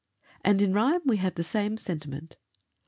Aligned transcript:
And, 0.43 0.63
in 0.63 0.73
rhyme, 0.73 1.01
we 1.05 1.17
have 1.17 1.35
the 1.35 1.43
same 1.43 1.77
sentiment. 1.77 2.35